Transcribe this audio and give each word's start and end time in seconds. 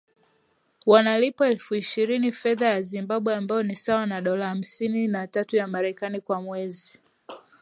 wanalipwa 0.85 1.47
elfu 1.47 1.75
ishirini 1.75 2.31
fedha 2.31 2.65
ya 2.67 2.81
Zimbabwe 2.81 3.35
ambayo 3.35 3.63
ni 3.63 3.75
sawa 3.75 4.05
na 4.05 4.21
dola 4.21 4.47
hamsini 4.47 5.07
na 5.07 5.27
tatu 5.27 5.55
ya 5.55 5.67
Marekani 5.67 6.21
kwa 6.21 6.41
mwezi 6.41 7.01